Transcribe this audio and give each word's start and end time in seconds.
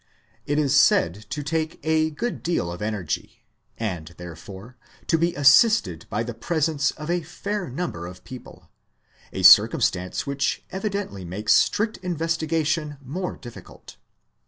It 0.47 0.57
is 0.57 0.75
said 0.75 1.27
to 1.29 1.43
take 1.43 1.79
a 1.85 2.09
good 2.09 2.41
deal 2.41 2.71
of 2.71 2.81
energy, 2.81 3.43
and, 3.77 4.07
therefore, 4.17 4.75
to 5.05 5.15
be 5.15 5.35
assisted 5.35 6.07
by 6.09 6.23
the 6.23 6.33
presence 6.33 6.89
of 6.89 7.11
a 7.11 7.21
fair 7.21 7.69
number 7.69 8.07
of 8.07 8.23
people 8.23 8.71
a 9.31 9.43
circumstance 9.43 10.25
which 10.25 10.63
evidently 10.71 11.23
makes 11.23 11.53
strict 11.53 12.01
investiga 12.01 12.65
tion 12.65 12.97
more 13.05 13.37
difficult. 13.37 13.97